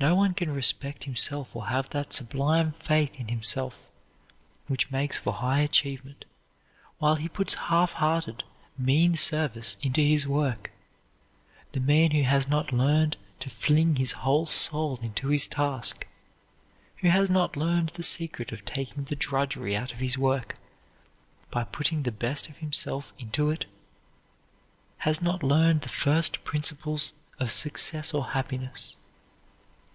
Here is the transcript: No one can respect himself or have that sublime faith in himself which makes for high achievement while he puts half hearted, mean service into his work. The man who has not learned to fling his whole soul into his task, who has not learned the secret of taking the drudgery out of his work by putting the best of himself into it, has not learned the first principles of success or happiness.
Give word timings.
No 0.00 0.14
one 0.14 0.32
can 0.32 0.52
respect 0.54 1.02
himself 1.02 1.56
or 1.56 1.66
have 1.66 1.90
that 1.90 2.12
sublime 2.12 2.70
faith 2.78 3.18
in 3.18 3.26
himself 3.26 3.90
which 4.68 4.92
makes 4.92 5.18
for 5.18 5.32
high 5.32 5.58
achievement 5.58 6.24
while 6.98 7.16
he 7.16 7.28
puts 7.28 7.54
half 7.66 7.94
hearted, 7.94 8.44
mean 8.78 9.16
service 9.16 9.76
into 9.82 10.00
his 10.00 10.24
work. 10.24 10.70
The 11.72 11.80
man 11.80 12.12
who 12.12 12.22
has 12.22 12.46
not 12.46 12.72
learned 12.72 13.16
to 13.40 13.50
fling 13.50 13.96
his 13.96 14.12
whole 14.12 14.46
soul 14.46 15.00
into 15.02 15.26
his 15.30 15.48
task, 15.48 16.06
who 16.98 17.08
has 17.08 17.28
not 17.28 17.56
learned 17.56 17.88
the 17.88 18.04
secret 18.04 18.52
of 18.52 18.64
taking 18.64 19.02
the 19.02 19.16
drudgery 19.16 19.74
out 19.74 19.90
of 19.92 19.98
his 19.98 20.16
work 20.16 20.56
by 21.50 21.64
putting 21.64 22.04
the 22.04 22.12
best 22.12 22.48
of 22.48 22.58
himself 22.58 23.12
into 23.18 23.50
it, 23.50 23.64
has 24.98 25.20
not 25.20 25.42
learned 25.42 25.80
the 25.80 25.88
first 25.88 26.44
principles 26.44 27.14
of 27.40 27.50
success 27.50 28.14
or 28.14 28.26
happiness. 28.26 28.94